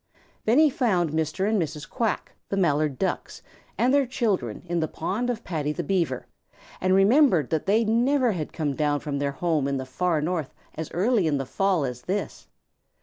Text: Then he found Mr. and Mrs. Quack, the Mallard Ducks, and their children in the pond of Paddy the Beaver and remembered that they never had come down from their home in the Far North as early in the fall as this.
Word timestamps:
Then 0.45 0.57
he 0.57 0.71
found 0.71 1.11
Mr. 1.11 1.47
and 1.47 1.61
Mrs. 1.61 1.87
Quack, 1.87 2.31
the 2.49 2.57
Mallard 2.57 2.97
Ducks, 2.97 3.43
and 3.77 3.93
their 3.93 4.07
children 4.07 4.63
in 4.65 4.79
the 4.79 4.87
pond 4.87 5.29
of 5.29 5.43
Paddy 5.43 5.71
the 5.71 5.83
Beaver 5.83 6.25
and 6.81 6.95
remembered 6.95 7.51
that 7.51 7.67
they 7.67 7.83
never 7.83 8.31
had 8.31 8.51
come 8.51 8.75
down 8.75 8.99
from 9.01 9.19
their 9.19 9.33
home 9.33 9.67
in 9.67 9.77
the 9.77 9.85
Far 9.85 10.19
North 10.19 10.55
as 10.73 10.89
early 10.89 11.27
in 11.27 11.37
the 11.37 11.45
fall 11.45 11.85
as 11.85 12.01
this. 12.01 12.47